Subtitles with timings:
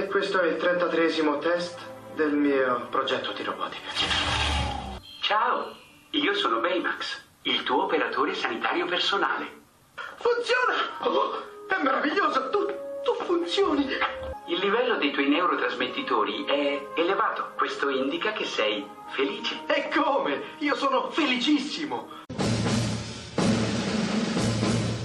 [0.00, 1.78] E questo è il 33 test
[2.14, 3.90] del mio progetto di robotica.
[5.20, 5.76] Ciao,
[6.12, 9.60] io sono Baymax, il tuo operatore sanitario personale.
[10.16, 11.06] Funziona!
[11.06, 12.48] Oh, è meraviglioso!
[12.48, 12.64] Tu,
[13.04, 13.88] tu funzioni!
[14.46, 17.52] Il livello dei tuoi neurotrasmettitori è elevato.
[17.58, 19.60] Questo indica che sei felice.
[19.66, 20.54] E come?
[20.60, 22.08] Io sono felicissimo!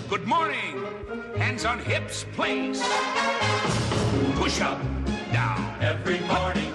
[0.07, 0.84] Good morning.
[1.37, 2.81] Hands on hips, please.
[4.35, 4.79] Push up,
[5.31, 5.75] down.
[5.81, 6.73] Every morning,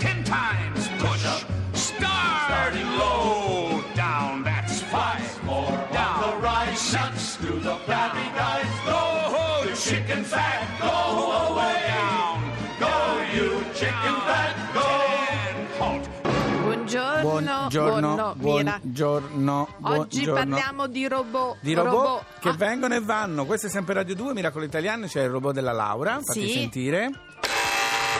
[0.00, 1.24] Ten times push.
[1.26, 1.42] up.
[1.74, 2.46] Start.
[2.48, 3.82] Starting low.
[3.94, 4.42] Down.
[4.42, 5.44] That's five.
[5.44, 6.20] more Down.
[6.22, 6.78] the rise.
[6.80, 7.36] Six.
[7.36, 8.92] Do the flabby guys Go,
[9.64, 9.70] go?
[9.70, 10.64] the chicken fat.
[10.80, 11.07] Go
[17.68, 21.56] Buongiorno, Buongiorno, buongiorno, Oggi parliamo di robot.
[21.60, 23.44] di robot, che Ah, vengono e vanno.
[23.44, 26.52] Questo è sempre Radio 2, Miracolo Italiano, c'è il robot della Laura, fatti Sì.
[26.52, 27.10] sentire.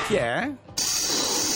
[0.06, 0.52] Chi è?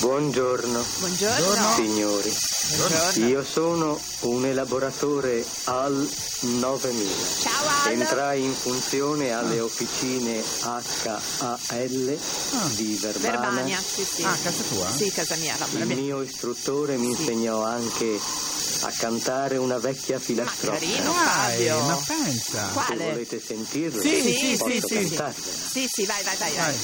[0.06, 1.74] Buongiorno, Buongiorno.
[1.76, 2.36] signori.
[2.76, 3.26] Buongiorno.
[3.28, 7.08] Io sono un elaboratore AL 9000.
[7.40, 7.92] Ciao Al.
[7.92, 12.18] Entrai in funzione alle officine HAL
[12.74, 13.30] di Verbana.
[13.38, 14.22] Verbania, sì, sì.
[14.24, 14.90] Ah, casa tua?
[14.90, 15.54] Sì, casa mia.
[15.56, 18.18] la- Il mio istruttore mi insegnò anche
[18.80, 20.78] a cantare una vecchia Ma filastrocca.
[20.78, 21.78] carino Dai, Fabio.
[21.84, 22.66] ma pensa.
[22.66, 23.04] Se Quale?
[23.04, 24.94] volete sentirlo, Sì, Sì, sì, posso sì, sì.
[25.14, 25.56] cantarvela.
[25.70, 26.54] Sì, sì, vai, vai, vai.
[26.56, 26.76] vai.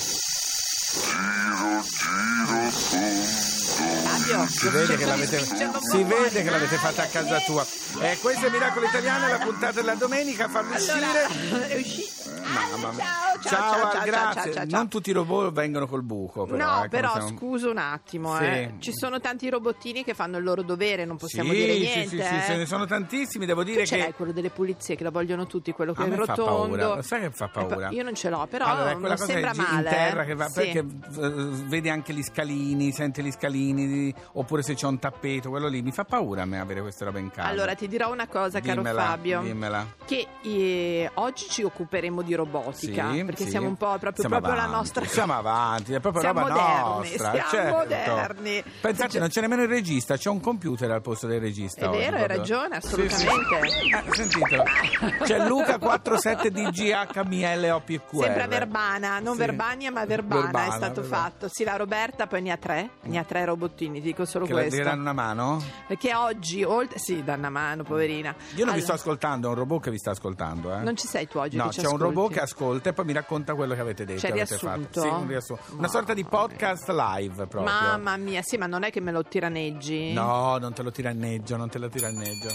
[4.48, 7.66] Si vede che l'avete, si vede che l'avete fatta a casa tua.
[8.00, 10.92] Eh, questo è Miracolo Italiano, la puntata della domenica, farlo uscire.
[10.92, 12.30] Allora, è uscito.
[12.42, 13.27] Mamma mia.
[13.42, 14.52] Ciao, ciao, grazie.
[14.52, 14.64] ciao.
[14.68, 16.64] Non tutti i robot vengono col buco, però.
[16.78, 18.44] no, eh, però siamo- scusa un attimo, Sì.
[18.44, 18.72] eh.
[18.78, 22.08] ci sono tanti robottini che fanno il loro dovere, non possiamo sì, dire sì, niente.
[22.08, 22.42] sì, sì, eh.
[22.46, 25.10] ce ne sono tantissimi, devo Tu dire ce che l'hai quello delle pulizie che lo
[25.10, 26.44] vogliono tutti, quello che A è rotondo.
[26.44, 27.88] paura, lo sai che fa Eh, pa- paura?
[27.90, 29.76] Io non ce l'ho, però allora, non cosa sembra gi- male.
[29.76, 30.54] in terra che va, Sì.
[30.54, 31.30] perché eh,
[31.66, 35.92] vedi anche gli scalini, senti gli scalini, oppure se c'è un tappeto, quello lì mi
[35.92, 37.48] fa paura a me avere questa roba in casa.
[37.48, 39.40] Allora, ti dirò una cosa, caro Dimmela, Fabio.
[39.42, 39.86] Dimmela.
[40.04, 43.50] Che eh, oggi ci occuperemo di robotica Sì, perché sì.
[43.50, 47.10] siamo un po' proprio, Siamo proprio la nostra Siamo avanti, è proprio Siamo roba moderni,
[47.10, 47.30] nostra.
[47.32, 47.76] siamo certo.
[47.76, 48.64] moderni.
[48.80, 51.82] Pensate, non c'è nemmeno il regista, c'è un computer al posto del regista.
[51.82, 52.38] È oggi, vero, hai proprio.
[52.38, 53.26] ragione, Sì, sì.
[53.26, 54.06] assolutamente.
[54.08, 54.62] Eh, sentitelo.
[55.24, 58.22] C'è Luca 47DGHMLOPQR.
[58.22, 59.38] Sembra Verbana, non Sì.
[59.40, 61.22] Verbania ma Verbana, Verbana, è stato Verbana.
[61.22, 61.48] fatto.
[61.48, 64.52] Sì, la Roberta poi ne ha tre, ne ha tre robottini, ti dico solo Che
[64.52, 64.76] questo.
[64.76, 65.62] le danno una mano?
[65.86, 66.98] Perché oggi, oltre...
[66.98, 68.34] Sì, danno una mano, poverina.
[68.54, 70.74] Io non vi sto Allora, ascoltando, è un robot che vi sta ascoltando.
[70.74, 70.78] Eh.
[70.82, 72.04] Non ci sei tu oggi No, che c'è un ascolti?
[72.04, 74.20] robot che ascolta e poi mi racconta quello che avete detto.
[74.20, 75.00] C'è avete riassunto?
[75.00, 75.00] Fatto.
[75.02, 75.62] Sì, un riassunto.
[75.72, 75.88] Una No.
[75.88, 77.62] sorta di podcast live proprio.
[77.62, 80.12] Mamma mia, sì, ma non è che me lo tiraneggi?
[80.12, 82.48] No, non te lo tiranneggio, non te lo tiranneggio.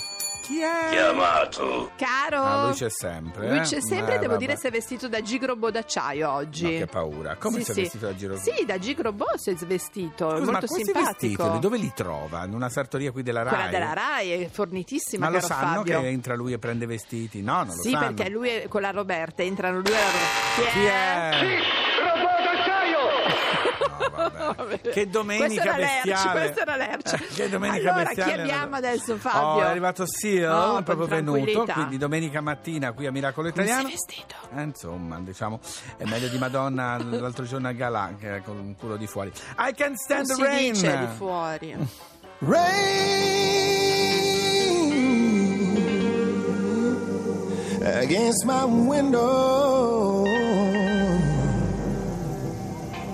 [0.44, 0.90] Chi è?
[0.92, 1.92] Chiamato.
[1.96, 2.44] Caro?
[2.44, 3.48] Ah, lui c'è sempre.
[3.48, 3.62] Lui eh?
[3.62, 4.46] c'è sempre, Eh, devo vabbè.
[4.46, 6.64] dire, si è vestito da gigrobo d'acciaio oggi.
[6.66, 7.36] No, che paura.
[7.38, 7.81] Come Sì, si è sì.
[7.84, 8.36] vestito da giro?
[8.38, 11.44] Sì, da gigrobo si è svestito, è Scusa, ma molto questi simpatico.
[11.44, 12.44] vestiti dove li trova?
[12.44, 13.54] In una sartoria qui della Rai?
[13.54, 16.02] Quella della Rai è fornitissima, Ma lo sanno Fabio.
[16.02, 17.42] che entra lui e prende vestiti?
[17.42, 18.14] No, non lo Sì, sanno.
[18.14, 20.72] perché lui è con la Roberta, entrano lui e la Roberta.
[20.74, 21.30] Chi è?
[21.31, 21.83] No, vabbè.
[24.56, 24.82] Vabbè.
[24.82, 26.54] Che domenica bestiale.
[27.36, 28.34] che domenica allora, bestiale.
[28.34, 29.42] chi abbiamo adesso, Fabio?
[29.42, 33.64] Oh, è arrivato Seal, Oh, è proprio venuto, quindi domenica mattina qui a Miracolo Come
[33.64, 33.88] Italiano.
[33.90, 34.36] sei vestito?
[34.56, 35.60] Eh, insomma, diciamo,
[35.98, 39.32] è meglio di Madonna l'altro giorno a Galà, che era con un culo di fuori.
[39.60, 40.74] I can stand Non the rain.
[40.74, 41.76] dice di fuori.
[42.40, 43.42] rain
[47.82, 50.24] against my window.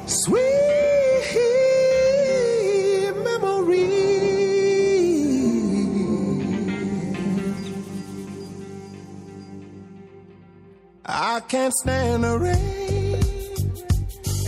[0.06, 0.49] Sweet
[11.06, 13.16] I can't stand the rain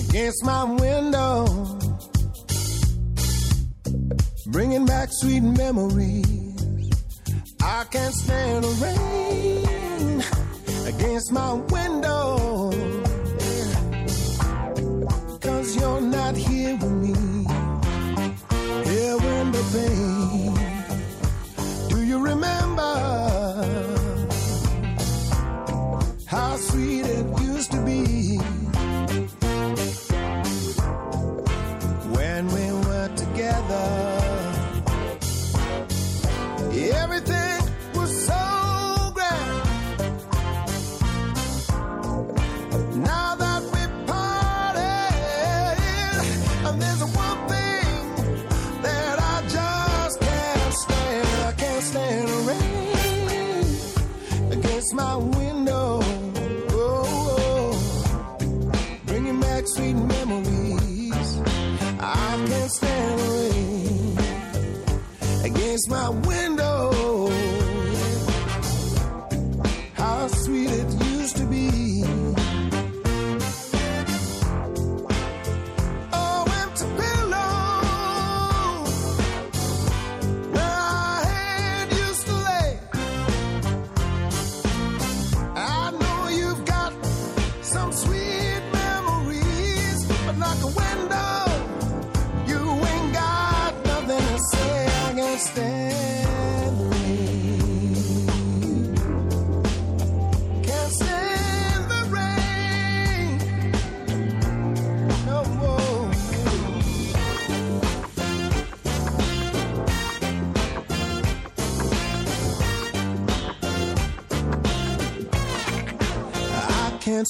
[0.07, 1.79] against my window
[4.51, 6.91] bringing back sweet memories.
[7.61, 10.23] I can't stand the rain
[10.87, 12.71] against my window.
[15.39, 17.13] Cause you're not here with me.
[18.89, 20.20] Here in the pain.
[54.91, 55.99] against my window.
[56.71, 57.71] Oh,
[58.41, 58.71] oh.
[59.05, 61.41] bringing back sweet memories.
[61.99, 64.15] I can't stand away
[65.45, 66.50] against my window.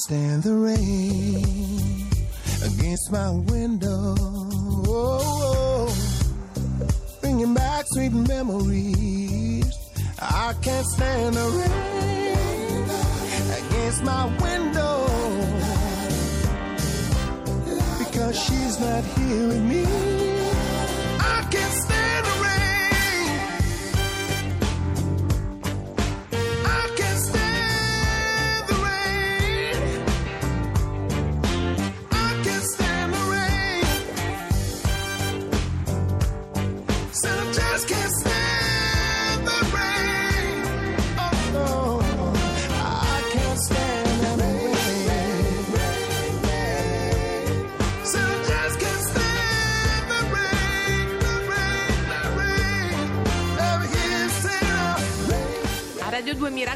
[0.01, 2.07] Stand the rain
[2.65, 4.15] against my window.
[7.21, 9.77] Bringing back sweet memories.
[10.19, 12.83] I can't stand the rain
[13.59, 15.05] against my window
[17.99, 20.10] because she's not here with me.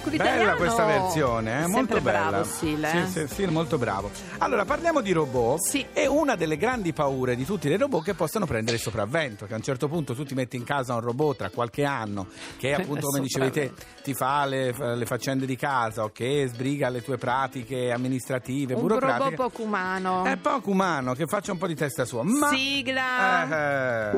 [0.06, 0.58] 2 Miracoli Bella Italiano.
[0.58, 1.68] questa versione, eh?
[1.68, 2.30] molto bella.
[2.30, 3.06] bravo, Sil, eh?
[3.08, 4.12] Sì, sì, sì, molto bravo.
[4.40, 5.60] Allora, parliamo di robot.
[5.62, 5.86] Sì.
[5.94, 9.54] E una delle grandi paure di tutti i robot che possono prendere il sopravvento, che
[9.54, 12.74] a un certo punto tu ti metti in casa un robot tra qualche anno che
[12.76, 13.74] appunto, come dicevi te,
[14.04, 18.82] ti fa le, le faccende di casa o che sbriga le tue pratiche amministrative, Un
[18.82, 19.24] burocratiche.
[19.36, 20.24] robot poco umano.
[20.26, 22.24] È poco umano, che faccia un po' di testa sua.
[22.24, 22.50] Ma...
[22.50, 24.12] Sigla.
[24.12, 24.16] Eh,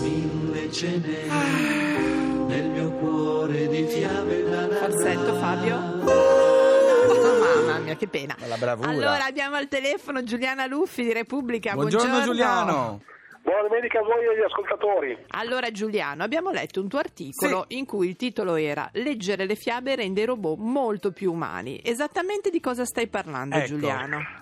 [0.00, 2.11] mille cene
[2.52, 5.76] nel mio cuore di fiamme da Falsetto, Fabio.
[5.76, 8.36] Oh, mamma mia, che pena.
[8.46, 8.90] La bravura.
[8.90, 11.72] Allora, abbiamo al telefono Giuliana Luffi di Repubblica.
[11.72, 13.00] Buongiorno, Buongiorno, Giuliano.
[13.42, 15.18] Buona domenica a voi e agli ascoltatori.
[15.30, 19.96] Allora Giuliano, abbiamo letto un tuo articolo in cui il titolo era Leggere le fiabe
[19.96, 21.80] rende i robot molto più umani.
[21.82, 23.66] Esattamente di cosa stai parlando Ecco.
[23.66, 24.41] Giuliano?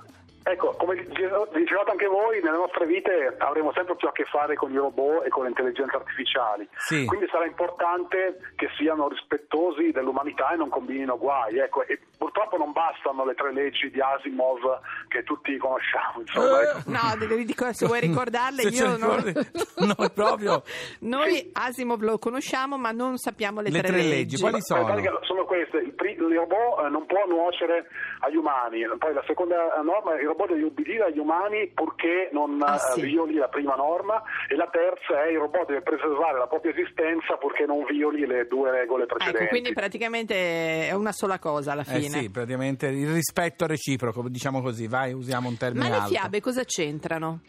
[0.51, 4.55] Ecco, come dice- dicevate anche voi, nelle nostre vite avremo sempre più a che fare
[4.57, 6.69] con i robot e con le intelligenze artificiali.
[6.77, 7.05] Sì.
[7.07, 11.59] Quindi sarà importante che siano rispettosi dell'umanità e non combinino guai.
[11.59, 16.21] Ecco, e purtroppo non bastano le tre leggi di Asimov che tutti conosciamo.
[16.21, 16.79] Insomma, ecco.
[16.87, 19.23] No, devi- dico, se vuoi ricordarle, Se io non...
[19.23, 19.51] ricordi-
[19.87, 20.63] no, proprio.
[21.01, 24.85] Noi Asimov lo conosciamo, ma non sappiamo le, Le tre leggi, quali In sono?
[24.85, 27.87] pratica sono queste, il, pri- il robot eh, non può nuocere
[28.21, 32.59] agli umani, poi la seconda eh, norma, il robot deve ubbidire agli umani purché non
[32.63, 33.01] Ah, eh, sì.
[33.03, 37.37] violi la prima norma e la terza è il robot deve preservare la propria esistenza
[37.37, 39.43] purché non violi le due regole precedenti.
[39.45, 42.21] Ecco, quindi praticamente è una sola cosa alla Eh fine.
[42.21, 46.09] sì, praticamente il rispetto reciproco, diciamo così, vai, usiamo un termine Ma le alto.
[46.15, 47.41] fiabe cosa c'entrano?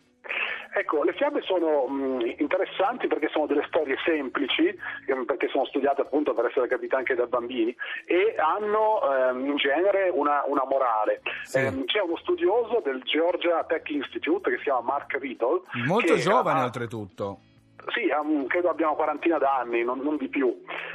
[0.73, 4.73] Ecco, le fiabe sono mh, interessanti perché sono delle storie semplici,
[5.07, 9.55] ehm, perché sono studiate appunto per essere capite anche da bambini e hanno ehm, in
[9.57, 11.21] genere una, una morale.
[11.43, 11.57] Sì.
[11.59, 15.61] Ehm, c'è uno studioso del Georgia Tech Institute che si chiama Mark Riddle.
[15.85, 17.39] Molto giovane ha- oltretutto.
[17.87, 20.47] Sì, un- credo abbia una quarantina d'anni, non, non di più.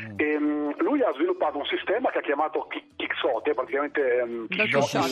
[0.03, 0.15] Mm.
[0.17, 5.03] Ehm, lui ha sviluppato un sistema che ha chiamato Chi- Quixote, praticamente Don Quixote,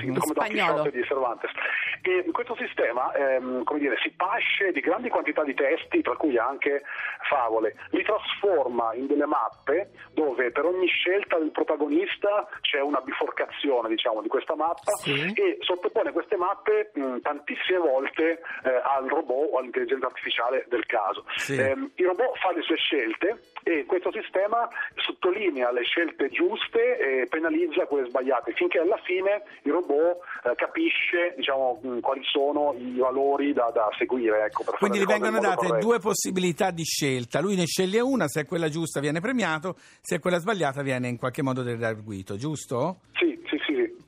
[0.00, 1.50] sì, come di Cervantes.
[2.02, 6.36] E questo sistema ehm, come dire, si pasce di grandi quantità di testi, tra cui
[6.38, 6.82] anche
[7.28, 13.88] favole, li trasforma in delle mappe dove per ogni scelta del protagonista c'è una biforcazione
[13.88, 15.32] diciamo, di questa mappa Sì.
[15.34, 21.24] e sottopone queste mappe mh, tantissime volte eh, al robot o all'intelligenza artificiale del caso.
[21.36, 21.56] Sì.
[21.56, 27.26] Ehm, il robot fa le sue scelte e questo sistema sottolinea le scelte giuste e
[27.28, 32.98] penalizza quelle sbagliate, finché alla fine il robot eh, capisce diciamo, mh, quali sono i
[32.98, 34.44] valori da, da seguire.
[34.46, 35.86] Ecco, Quindi gli vengono date corretto.
[35.86, 37.40] due possibilità di scelta.
[37.40, 41.08] Lui ne sceglie una, se è quella giusta viene premiato, se è quella sbagliata viene
[41.08, 42.98] in qualche modo dereguito, giusto?
[43.14, 43.31] Sì.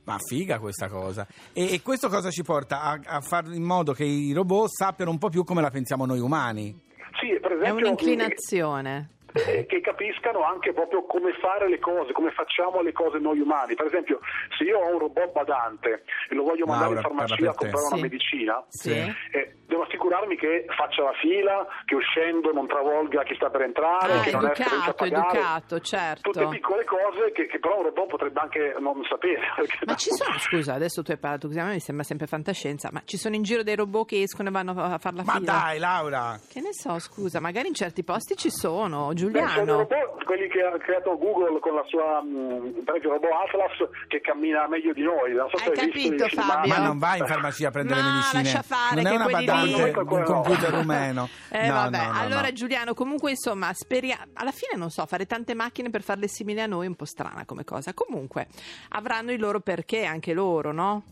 [0.05, 1.27] Ma figa questa cosa.
[1.51, 5.11] E, e questo cosa ci porta a, a fare in modo che i robot sappiano
[5.11, 6.79] un po' più come la pensiamo noi umani?
[7.19, 9.09] Sì, per È esempio, un'inclinazione.
[9.47, 13.75] Eh, che capiscano anche proprio come fare le cose, come facciamo le cose noi umani.
[13.75, 14.19] Per esempio,
[14.57, 17.85] se io ho un robot badante e lo voglio mandare Laura, in farmacia a comprare
[17.87, 18.01] una Sì.
[18.01, 18.91] medicina, Sì.
[19.31, 24.13] eh, devo assicurarmi che faccia la fila, che uscendo non travolga chi sta per entrare,
[24.19, 25.37] Ah, che non è senza educato, pagare.
[25.37, 26.31] educato, certo.
[26.31, 29.41] Tutte piccole cose che, che però un robot potrebbe anche non sapere.
[29.85, 32.89] Ma ci sono, scusa, adesso tu hai parlato così, a me mi sembra sempre fantascienza,
[32.91, 35.33] ma ci sono in giro dei robot che escono e vanno a fare la Ma
[35.33, 35.51] fila?
[35.51, 36.39] dai, Laura!
[36.47, 39.77] Che ne so, scusa, magari in certi posti ci sono, i Giuliano.
[39.79, 43.89] robot, quelli che ha creato Google con la sua, mh, per esempio, il robot Atlas
[44.07, 45.33] che cammina meglio di noi.
[45.33, 46.51] Non so Hai visto capito, i filmati.
[46.51, 46.73] Fabio?
[46.73, 48.43] Ma non vai in farmacia a prendere No, medicine.
[48.43, 51.29] lascia fare, non è che una quelli badante di un computer rumeno.
[51.55, 52.51] Eh No, vabbè, no, no, allora no.
[52.53, 56.65] Giuliano, comunque insomma, speria- alla fine non so, fare tante macchine per farle simili a
[56.65, 57.93] noi è un po' strana come cosa.
[57.93, 58.47] Comunque,
[58.89, 61.03] avranno il loro perché anche loro, no?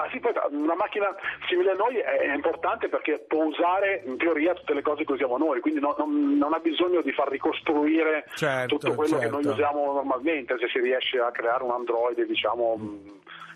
[0.00, 1.14] Ma sì, poi una macchina
[1.48, 5.12] simile a noi è è importante perché può usare in teoria tutte le cose che
[5.12, 9.28] usiamo noi, quindi no- non, non ha bisogno di far ricostruire Certo, tutto quello che
[9.28, 9.50] noi certo.
[9.58, 12.98] usiamo normalmente, se si riesce a creare un Android, diciamo, mh,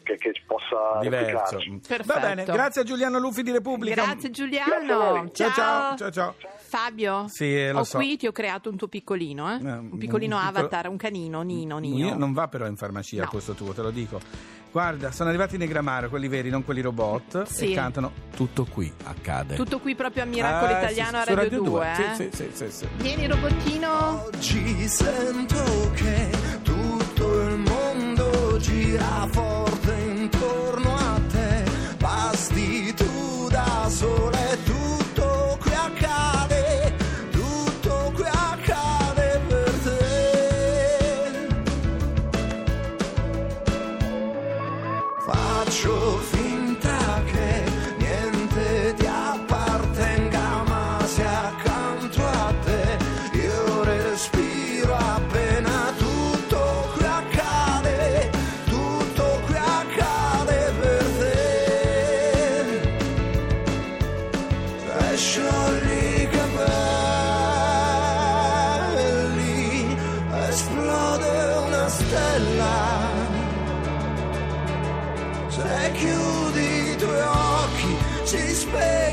[0.03, 1.59] che, che possa Diverso.
[2.05, 3.95] Va bene, grazie a Giuliano Lufi di Repubblica.
[3.95, 4.99] Grazie Grazie Giuliano.
[5.21, 5.31] voi.
[5.33, 6.35] Ciao ciao, ciao ciao.
[6.59, 7.97] Fabio, Sì, eh, lo ho so.
[7.99, 9.55] qui ti ho creato un tuo piccolino, eh?
[9.55, 12.07] Eh, un piccolino un piccolo- avatar, un canino, Nino, Nino.
[12.09, 13.29] Io non va però in farmacia No.
[13.31, 14.21] posto tuo, te lo dico.
[14.75, 17.71] Guarda, sono arrivati i Negramaro, quelli veri, non quelli robot, Sì.
[17.71, 19.55] e cantano Tutto qui accade.
[19.55, 21.95] Tutto qui proprio a Miracolo Ah, Italiano sì, a su Radio 2, eh?
[22.17, 22.89] Sì, sì, sì, sì, sì.
[22.97, 24.25] Vieni robottino.
[24.25, 26.29] Oggi sento che
[76.15, 79.04] chiudi i tuoi occhi si spegne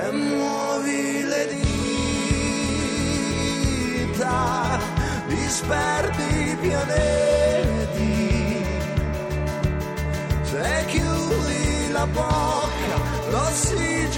[0.00, 1.46] Se muovi le
[4.06, 4.78] dita,
[5.26, 8.14] disperdi i pianeti.
[10.42, 12.96] Se chiudi la bocca,
[13.30, 14.09] l'ossigeno